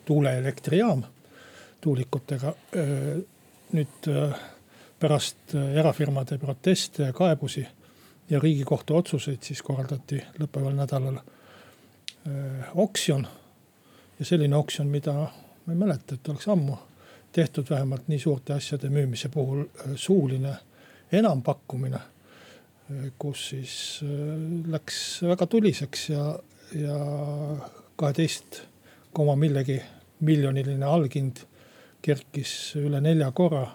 [0.05, 1.03] tuuleelektrijaam
[1.81, 2.53] tuulikutega.
[3.73, 4.07] nüüd
[5.03, 7.65] pärast erafirmade proteste ja kaebusi
[8.29, 11.19] ja riigikohtu otsuseid, siis korraldati lõppeval nädalal
[12.79, 13.27] oksjon.
[14.19, 15.13] ja selline oksjon, mida
[15.65, 16.77] ma ei mäleta, et oleks ammu
[17.33, 20.55] tehtud vähemalt nii suurte asjade müümise puhul äh, suuline
[21.11, 21.95] enampakkumine.
[21.95, 24.11] Äh, kus siis äh,
[24.71, 26.27] läks väga tuliseks ja,
[26.75, 26.97] ja
[27.95, 28.61] kaheteist
[29.13, 29.79] koma millegi
[30.19, 31.45] miljoniline allhind
[32.01, 33.65] kerkis üle nelja korra.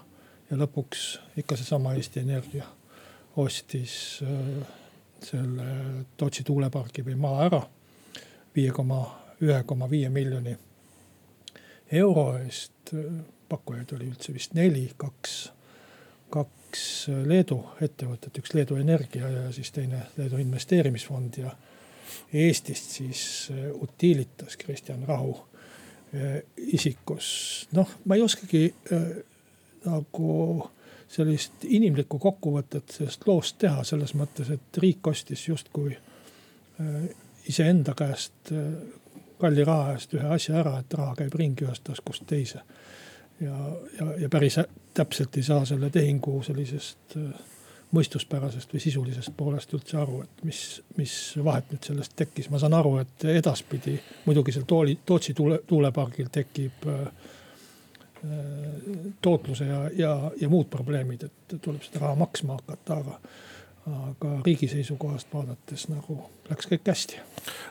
[0.50, 1.06] Ja lõpuks
[1.36, 2.66] ikka seesama Eesti Energia
[3.36, 4.22] ostis
[5.22, 5.66] selle
[6.16, 7.62] Tootsi tuulepargi või maa ära
[8.54, 9.02] viie koma
[9.42, 10.56] ühe koma viie miljoni
[11.92, 12.94] euro eest
[13.48, 15.36] pakkujaid oli üldse vist neli, kaks,
[16.32, 16.84] kaks
[17.28, 21.54] Leedu ettevõtet, üks Leedu Energia ja siis teine Leedu Investeerimisfond ja
[22.32, 25.34] Eestist siis äh, Utilitas Kristjan Rahu
[26.14, 27.68] äh, isikus.
[27.72, 29.08] noh, ma ei oskagi äh,
[29.84, 30.70] nagu
[31.08, 36.96] sellist inimlikku kokkuvõtet sellest loost teha selles mõttes, et riik ostis justkui äh,
[37.48, 38.64] iseenda käest äh,
[39.38, 42.60] kalli raha eest ühe asja ära, et raha käib ringi ühest taskust teise
[43.40, 43.56] ja,
[44.00, 44.58] ja, ja päris
[44.94, 47.30] täpselt ei saa selle tehingu sellisest äh,
[47.94, 50.60] mõistuspärasest või sisulisest poolest üldse aru, et mis,
[50.98, 51.14] mis
[51.44, 52.50] vahet nüüd sellest tekkis.
[52.50, 57.06] ma saan aru, et edaspidi muidugi seal Tooli, Tootsi tuule, tuulepargil tekib äh,
[59.22, 63.18] tootluse ja, ja, ja muud probleemid, et tuleb seda raha maksma hakata, aga
[63.88, 67.20] aga riigi seisukohast vaadates nagu läks kõik hästi.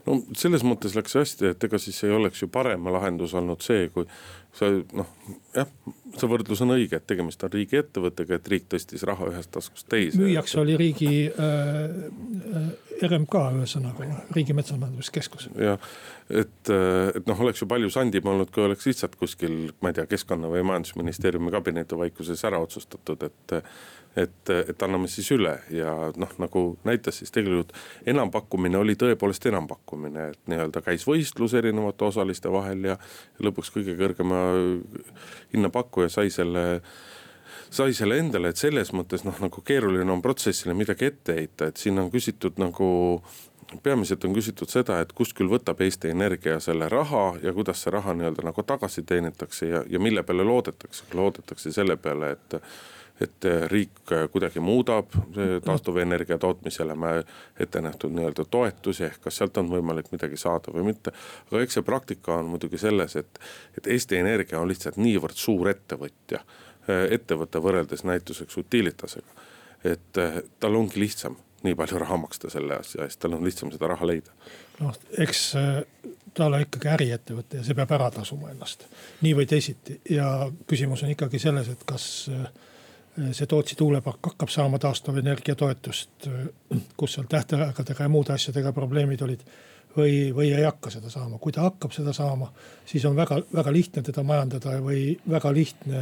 [0.06, 3.90] no selles mõttes läks hästi, et ega siis ei oleks ju parem lahendus olnud see,
[3.94, 4.08] kui
[4.58, 5.10] sa noh,
[5.56, 5.70] jah,
[6.18, 10.20] see võrdlus on õige, et tegemist on riigiettevõttega, et riik tõstis raha ühest taskust teise.
[10.22, 11.88] müüjaks oli riigi äh,
[12.58, 15.50] äh RMK ühesõnaga, Riigi Metsamajanduskeskus.
[15.62, 15.78] jah,
[16.30, 20.00] et, äh, et noh, oleks ju palju sandim olnud, kui oleks lihtsalt kuskil, ma ei
[20.00, 23.56] tea, keskkonna või majandusministeeriumi kabinetivaikuses ära otsustatud, et
[24.18, 27.74] et, et anname siis üle ja noh, nagu näitas siis tegelikult
[28.10, 32.98] enampakkumine oli tõepoolest enampakkumine, et nii-öelda käis võistlus erinevate osaliste vahel ja.
[33.44, 34.42] lõpuks kõige kõrgema
[35.54, 36.82] hinnapakkuja sai selle
[37.70, 41.78] sai selle endale, et selles mõttes noh, nagu keeruline on protsessile midagi ette heita, et
[41.82, 42.88] siin on küsitud nagu
[43.84, 47.92] peamiselt on küsitud seda, et kust küll võtab Eesti Energia selle raha ja kuidas see
[47.92, 52.60] raha nii-öelda nagu tagasi teenitakse ja, ja mille peale loodetakse, loodetakse selle peale, et
[53.22, 55.16] et eh, riik eh, kuidagi muudab
[55.66, 56.94] taastuvenergia tootmisele
[57.60, 61.14] ette nähtud nii-öelda toetusi, ehk kas sealt on võimalik midagi saada või mitte.
[61.52, 63.40] aga eks see praktika on muidugi selles, et,
[63.78, 66.44] et Eesti Energia on lihtsalt niivõrd suur ettevõtja,
[66.88, 69.44] eh, ettevõte võrreldes näituseks Utilitasega.
[69.84, 70.18] et
[70.60, 74.08] tal ongi lihtsam nii palju raha maksta selle asja eest, tal on lihtsam seda raha
[74.08, 74.32] leida.
[74.80, 75.54] noh, eks
[76.38, 78.86] ta ole ikkagi äriettevõte ja see peab ära tasuma ennast
[79.26, 82.50] nii või teisiti ja küsimus on ikkagi selles, et kas äh,
[83.32, 86.28] see Tootsi tuulepark hakkab saama taastuvenergia toetust,
[86.98, 89.44] kus seal tähtaegadega ja muude asjadega probleemid olid.
[89.98, 92.52] või, või ei hakka seda saama, kui ta hakkab seda saama,
[92.86, 96.02] siis on väga, väga lihtne teda majandada või väga lihtne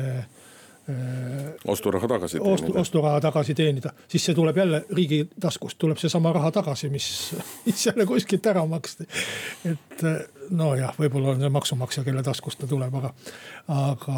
[1.67, 2.79] osturaha tagasi ostu, teenida.
[2.79, 7.07] osturaha tagasi teenida, siis see tuleb jälle riigi taskust, tuleb seesama raha tagasi, mis,
[7.65, 9.07] mis jälle kuskilt ära maksti.
[9.71, 10.03] et
[10.53, 13.13] nojah, võib-olla on see maksumaksja, kelle taskust ta tuleb, aga,
[13.73, 14.17] aga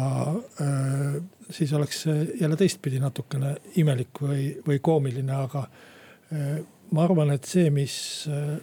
[0.64, 1.14] äh,
[1.50, 6.60] siis oleks see jälle teistpidi natukene imelik või, või koomiline, aga äh,
[6.92, 7.96] ma arvan, et see, mis,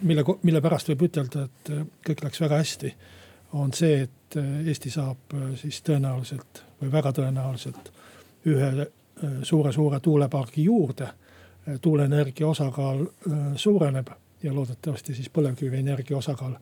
[0.06, 1.74] mille, mille pärast võib ütelda, et
[2.06, 2.94] kõik läks väga hästi,
[3.58, 7.92] on see, et Eesti saab siis tõenäoliselt või väga tõenäoliselt
[8.46, 8.90] ühe
[9.42, 11.08] suure-suure tuulepargi juurde.
[11.80, 13.06] tuuleenergia osakaal
[13.56, 14.06] suureneb
[14.42, 16.54] ja loodetavasti siis põlevkivienergia osakaal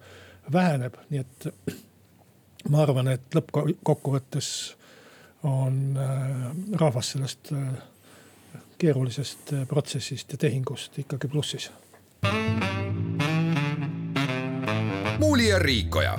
[0.52, 1.48] väheneb, nii et
[2.70, 4.48] ma arvan, et lõppkokkuvõttes
[5.42, 5.98] on
[6.72, 7.52] rahvas sellest
[8.78, 11.70] keerulisest protsessist ja tehingust ikkagi plussis.
[15.18, 16.16] muuli ja Riikoja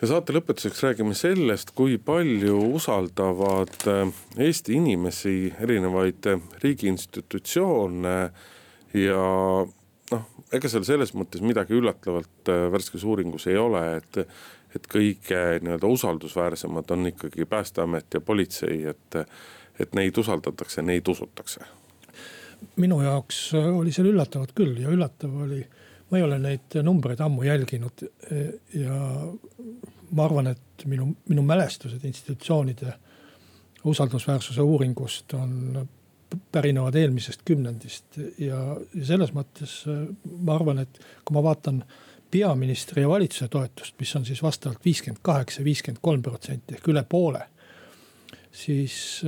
[0.00, 8.18] ja saate lõpetuseks räägime sellest, kui palju usaldavad äh, Eesti inimesi erinevaid äh, riigi institutsioone
[8.94, 9.24] ja
[10.12, 14.20] noh, ega seal selles mõttes midagi üllatavalt äh, värskes uuringus ei ole, et,
[14.76, 19.20] et kõige nii-öelda usaldusväärsemad on ikkagi päästeamet ja politsei, et,
[19.80, 21.66] et neid usaldatakse, neid usutakse.
[22.76, 25.64] minu jaoks oli seal üllatavat küll ja üllatav oli
[26.10, 28.04] ma ei ole neid numbreid ammu jälginud
[28.74, 28.98] ja
[30.10, 32.94] ma arvan, et minu, minu mälestused institutsioonide
[33.88, 35.88] usaldusväärsuse uuringust on,
[36.52, 38.60] pärinevad eelmisest kümnendist ja,
[38.94, 39.80] ja selles mõttes
[40.44, 41.82] ma arvan, et kui ma vaatan
[42.30, 47.04] peaministri ja valitsuse toetust, mis on siis vastavalt viiskümmend kaheksa, viiskümmend kolm protsenti ehk üle
[47.08, 47.46] poole.
[48.52, 49.22] siis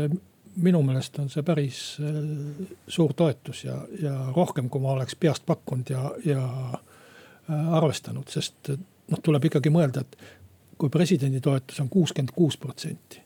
[0.57, 1.81] minu meelest on see päris
[2.89, 6.45] suur toetus ja, ja rohkem, kui ma oleks peast pakkunud ja, ja
[7.79, 10.17] arvestanud, sest noh, tuleb ikkagi mõelda, et
[10.81, 13.23] kui presidendi toetus on kuuskümmend kuus protsenti.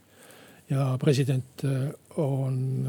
[0.71, 1.63] ja president
[2.17, 2.87] on,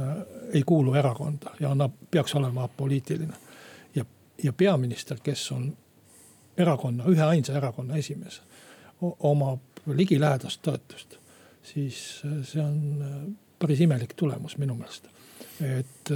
[0.53, 3.33] ei kuulu erakonda ja annab, peaks olema apoliitiline.
[3.95, 4.05] ja,
[4.43, 5.77] ja peaminister, kes on
[6.57, 8.41] erakonna, üheainsa erakonna esimees,
[9.01, 11.17] omab ligilähedast toetust,
[11.63, 15.11] siis see on päris imelik tulemus minu meelest.
[15.63, 16.11] et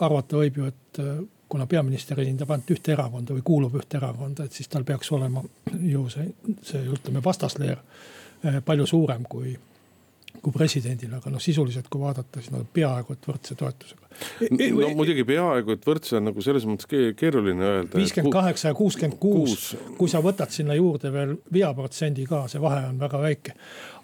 [0.00, 1.00] arvata võib ju, et
[1.52, 5.42] kuna peaminister esindab ainult ühte erakonda või kuulub ühte erakonda, et siis tal peaks olema
[5.80, 6.30] ju see,
[6.64, 7.80] see ütleme vastasleer
[8.64, 9.52] palju suurem kui,
[10.42, 14.08] kui presidendil, aga noh, sisuliselt kui vaadata, siis nad on peaaegu et võrdse toetusega.
[14.80, 16.88] no muidugi peaaegu, et võrdse on nagu selles mõttes
[17.20, 18.00] keeruline öelda.
[18.00, 22.86] viiskümmend kaheksa ja kuuskümmend kuus, kui sa võtad sinna juurde veel veaprotsendi ka, see vahe
[22.88, 23.54] on väga väike.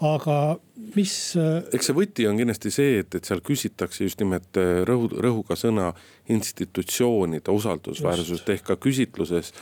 [0.04, 0.58] Aga
[0.94, 1.12] mis.
[1.74, 4.58] eks see võti on kindlasti see, et, et seal küsitakse just nimelt
[4.88, 5.90] rõhu, rõhuga sõna
[6.30, 9.52] institutsioonide usaldusväärsust ehk ka küsitluses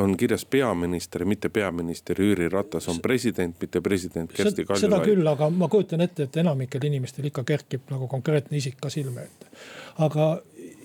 [0.00, 4.88] on kirjas peaminister, mitte peaminister Jüri Ratas, on president, mitte president Kersti Kaljulaid.
[4.88, 8.90] seda küll, aga ma kujutan ette, et enamikel inimestel ikka kerkib nagu konkreetne isik ka
[8.90, 9.52] silme ette.
[10.02, 10.30] aga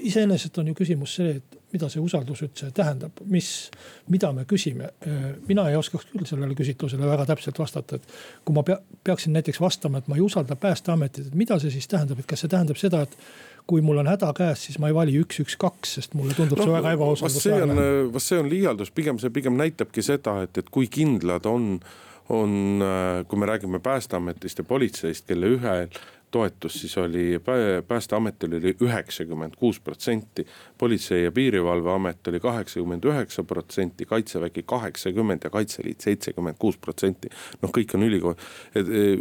[0.05, 3.69] iseenesest on ju küsimus see, et mida see usaldus üldse tähendab, mis,
[4.10, 4.89] mida me küsime.
[5.47, 9.62] mina ei oskaks küll sellele küsitlusele väga täpselt vastata, et kui ma pea, peaksin näiteks
[9.62, 12.82] vastama, et ma ei usalda päästeametit, et mida see siis tähendab, et kas see tähendab
[12.82, 13.17] seda, et
[13.69, 16.58] kui mul on häda käes, siis ma ei vali üks, üks, kaks, sest mulle tundub
[16.58, 17.89] no, see väga ebausaldusväärne.
[18.15, 21.75] vast see on liialdus, pigem see pigem näitabki seda, et, et kui kindlad on,
[22.34, 22.55] on,
[23.29, 27.41] kui me räägime päästeametist ja politseist, kelle ühel toetus siis oli
[27.87, 30.45] päästeametil oli üheksakümmend kuus protsenti.
[30.77, 37.29] politsei ja piirivalveamet oli kaheksakümmend üheksa protsenti, kaitsevägi kaheksakümmend ja Kaitseliit seitsekümmend kuus protsenti.
[37.61, 38.35] noh, kõik on ülikool,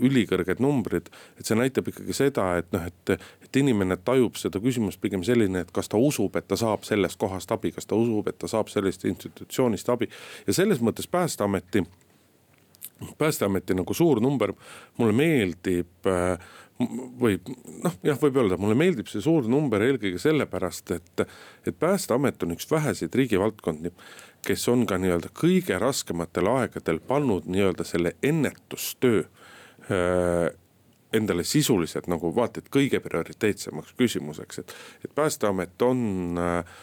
[0.01, 5.01] ülikõrged numbrid, et see näitab ikkagi seda, et noh, et, et inimene tajub seda küsimust
[5.01, 8.29] pigem selline, et kas ta usub, et ta saab sellest kohast abi, kas ta usub,
[8.29, 10.11] et ta saab sellest institutsioonist abi
[10.47, 11.85] ja selles mõttes päästeameti
[13.19, 14.53] päästeameti nagu suur number,
[14.99, 16.39] mulle meeldib äh,
[16.79, 17.39] või
[17.83, 21.25] noh, jah, võib öelda, mulle meeldib see suur number eelkõige sellepärast, et,
[21.67, 23.91] et päästeamet on üks väheseid riigivaldkondi,
[24.47, 30.47] kes on ka nii-öelda kõige raskematel aegadel pannud nii-öelda selle ennetustöö äh,
[31.13, 36.79] endale sisuliselt nagu vaata et kõige prioriteetsemaks küsimuseks, et, et päästeamet on äh,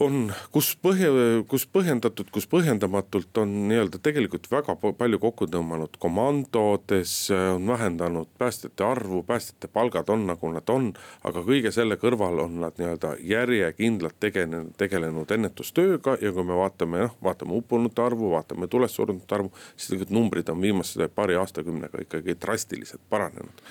[0.00, 1.10] on, kus põhja,
[1.48, 8.86] kus põhjendatud, kus põhjendamatult on nii-öelda tegelikult väga palju kokku tõmmanud komandodes, on vähendanud päästjate
[8.86, 10.92] arvu, päästjate palgad on nagu nad on.
[11.24, 17.06] aga kõige selle kõrval on nad nii-öelda järjekindlalt tegelenud, tegelenud ennetustööga ja kui me vaatame,
[17.06, 19.52] noh, vaatame uppunute arvu, vaatame tulest surnute arvu.
[19.76, 23.66] siis tegelikult numbrid on viimase paari aastakümnega ikkagi drastiliselt paranenud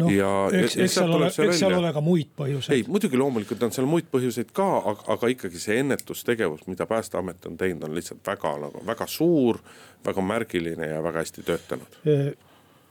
[0.00, 0.12] noh,
[0.54, 2.76] eks, eks seal ole, eks seal ole ka muid põhjuseid.
[2.76, 7.46] ei, muidugi loomulikult on seal muid põhjuseid ka, aga, aga ikkagi see ennetustegevus, mida päästeamet
[7.50, 9.60] on teinud, on lihtsalt väga nagu väga suur,
[10.06, 12.02] väga märgiline ja väga hästi töötanud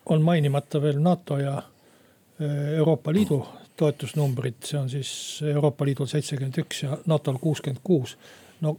[0.05, 1.61] on mainimata veel NATO ja
[2.77, 3.39] Euroopa Liidu
[3.77, 8.17] toetusnumbrid, see on siis Euroopa Liidul seitsekümmend üks ja NATO-l kuuskümmend kuus,
[8.61, 8.77] no.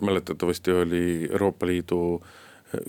[0.00, 2.22] mäletatavasti oli Euroopa Liidu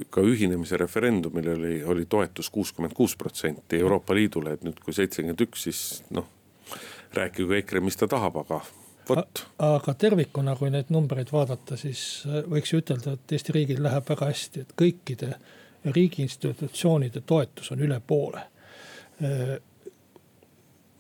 [0.10, 5.46] ka ühinemise referendumil oli, oli toetus kuuskümmend kuus protsenti Euroopa Liidule, et nüüd, kui seitsekümmend
[5.48, 5.82] üks, siis
[6.16, 6.28] noh.
[7.16, 8.60] rääkigu EKRE, mis ta tahab, aga
[9.10, 9.46] vot.
[9.66, 14.30] aga tervikuna, kui neid numbreid vaadata, siis võiks ju ütelda, et Eesti riigil läheb väga
[14.30, 15.34] hästi, et kõikide
[15.96, 18.44] riigi institutsioonide toetus on üle poole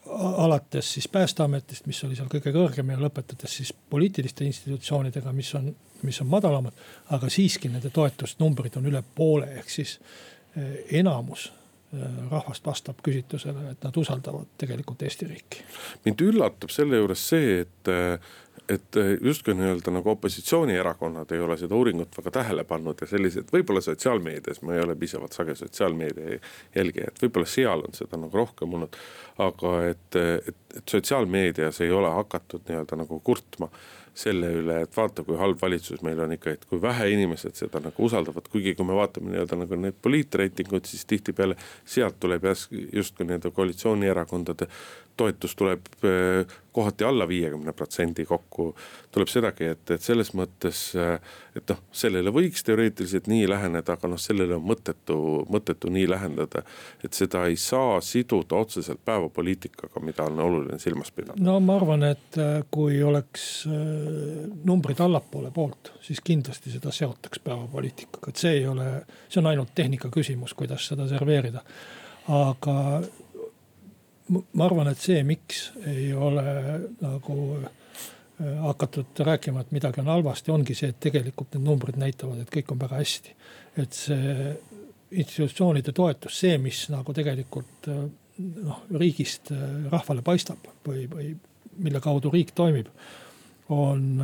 [0.09, 5.69] alates siis päästeametist, mis oli seal kõige kõrgem ja lõpetades siis poliitiliste institutsioonidega, mis on,
[6.03, 6.73] mis on madalamad.
[7.09, 9.99] aga siiski nende toetusnumbrid on üle poole, ehk siis
[10.55, 11.49] eh, enamus
[12.31, 15.63] rahvast vastab küsitlusele, et nad usaldavad tegelikult Eesti riiki.
[16.05, 17.93] mind üllatab selle juures see, et
[18.69, 23.81] et justkui nii-öelda nagu opositsioonierakonnad ei ole seda uuringut väga tähele pannud ja sellised, võib-olla
[23.81, 26.37] sotsiaalmeedias, ma ei ole piisavalt sage sotsiaalmeedia
[26.75, 28.99] jälgija, et võib-olla seal on seda nagu rohkem olnud.
[29.39, 33.71] aga et, et, et sotsiaalmeedias ei ole hakatud nii-öelda nagu kurtma
[34.17, 37.81] selle üle, et vaata, kui halb valitsus meil on ikka, et kui vähe inimesed seda
[37.83, 43.27] nagu usaldavad, kuigi kui me vaatame nii-öelda nagu neid poliitreitinguid, siis tihtipeale sealt tuleb justkui
[43.27, 44.69] nii-öelda koalitsioonierakondade
[45.19, 48.75] toetus tuleb eh, kohati alla viiekümne protsendi kokku.
[49.11, 51.17] tuleb sedagi, et, et selles mõttes, eh,
[51.57, 55.17] et noh, sellele võiks teoreetiliselt nii läheneda, aga noh, sellele on mõttetu,
[55.51, 56.63] mõttetu nii lähendada.
[57.03, 61.41] et seda ei saa siduda otseselt päevapoliitikaga, mida on oluline silmas pidada.
[61.43, 63.49] no ma arvan, et eh, kui oleks
[64.63, 68.91] numbrid allapoole poolt, siis kindlasti seda seotaks päevapoliitikaga, et see ei ole,
[69.27, 71.65] see on ainult tehnika küsimus, kuidas seda serveerida.
[72.29, 73.01] aga
[74.29, 76.43] ma arvan, et see, miks ei ole
[77.01, 77.69] nagu äh,
[78.65, 82.73] hakatud rääkima, et midagi on halvasti, ongi see, et tegelikult need numbrid näitavad, et kõik
[82.73, 83.35] on väga hästi.
[83.79, 84.53] et see
[85.11, 88.05] institutsioonide toetus, see, mis nagu tegelikult äh,
[88.65, 91.33] noh, riigist äh, rahvale paistab või, või
[91.79, 92.89] mille kaudu riik toimib,
[93.69, 94.23] on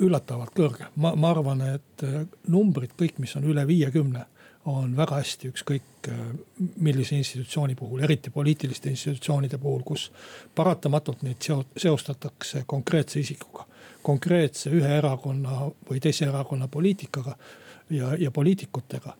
[0.00, 0.90] üllatavalt kõrge.
[0.96, 2.04] ma, ma arvan, et
[2.50, 4.26] numbrid kõik, mis on üle viiekümne
[4.70, 6.20] on väga hästi ükskõik äh,
[6.76, 10.10] millise institutsiooni puhul, eriti poliitiliste institutsioonide puhul, kus
[10.54, 13.66] paratamatult neid seostatakse konkreetse isikuga.
[14.02, 17.34] konkreetse ühe erakonna või teise erakonna poliitikaga
[17.90, 19.12] ja, ja poliitikutega.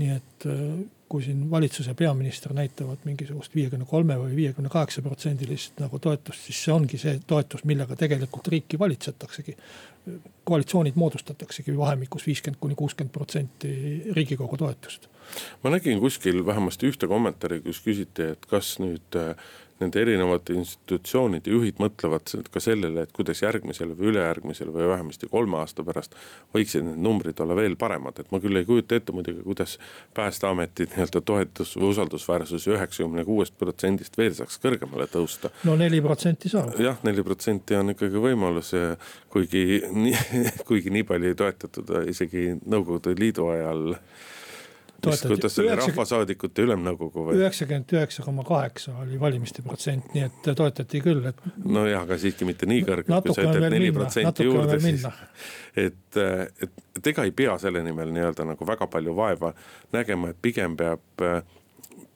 [0.00, 0.64] Nii et äh,
[1.10, 6.44] kui siin valitsus ja peaminister näitavad mingisugust viiekümne kolme või viiekümne kaheksa protsendilist nagu toetust,
[6.46, 9.56] siis see ongi see toetus, millega tegelikult riiki valitsetaksegi.
[10.44, 13.72] koalitsioonid moodustataksegi vahemikus viiskümmend kuni kuuskümmend protsenti
[14.16, 15.08] riigikogu toetust.
[15.62, 19.18] ma nägin kuskil vähemasti ühte kommentaari, kus küsiti, et kas nüüd
[19.80, 25.60] nende erinevate institutsioonide juhid mõtlevad ka sellele, et kuidas järgmisel või ülejärgmisel või vähemasti kolme
[25.60, 26.16] aasta pärast
[26.54, 29.78] võiksid need numbrid olla veel paremad, et ma küll ei kujuta ette muidugi, kuidas
[30.16, 35.52] päästeameti nii-öelda toetus või usaldusväärsus üheksakümne kuuest protsendist veel saaks kõrgemale tõusta.
[35.64, 36.76] no neli protsenti saab.
[36.80, 38.74] jah, neli protsenti on ikkagi võimalus
[39.30, 40.16] kuigi nii,
[40.68, 43.96] kuigi nii palju ei toetatud isegi Nõukogude Liidu ajal
[45.04, 47.38] kuidas see oli rahvasaadikute ülemnõukogu või?
[47.40, 51.44] üheksakümmend üheksa koma kaheksa oli valimiste protsent, nii et toetati küll, et.
[51.64, 55.06] nojah, aga siiski mitte nii kõrgelt, kui sa ütled neli protsenti juurde, siis.
[55.78, 59.54] et, et, ega ei pea selle nimel nii-öelda nagu väga palju vaeva
[59.96, 61.24] nägema, et pigem peab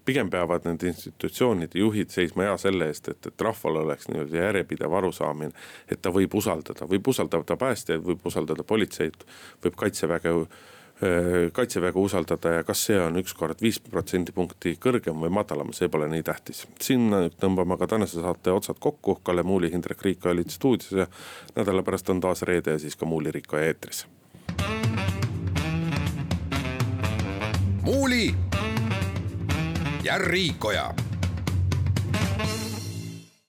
[0.05, 4.93] pigem peavad nende institutsioonide juhid seisma hea selle eest, et, et rahval oleks nii-öelda järjepidev
[5.01, 5.53] arusaamine.
[5.89, 9.25] et ta võib usaldada, võib usaldada päästjaid, võib usaldada politseid,
[9.65, 10.35] võib kaitseväge
[11.53, 16.23] kaitseväge usaldada ja kas see on ükskord viis protsendipunkti kõrgem või madalam, see pole nii
[16.23, 16.65] tähtis.
[16.81, 21.07] siin tõmbame ka tänase saate otsad kokku, Kalle Muuli, Hindrek Riik olid stuudios ja
[21.57, 24.07] nädala pärast on taas reede ja siis ka Muuli Riikoja eetris.
[27.85, 28.35] muuli
[30.05, 30.95] ja Riikoja